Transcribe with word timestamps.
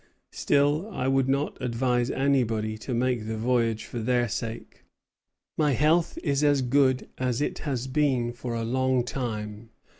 Still, 0.31 0.89
I 0.91 1.07
would 1.07 1.29
not 1.29 1.61
advise 1.61 2.09
anybody 2.09 2.75
to 2.75 2.91
make 2.95 3.27
the 3.27 3.37
voyage 3.37 3.85
for 3.85 3.99
their 3.99 4.27
sake. 4.27 4.83
My 5.59 5.73
health 5.73 6.17
is 6.23 6.43
as 6.43 6.63
good 6.63 7.07
as 7.19 7.39
it 7.39 7.59
has 7.69 7.85
been 7.85 8.33
for 8.33 8.55
a 8.55 8.63
long 8.63 9.03
time. 9.03 9.69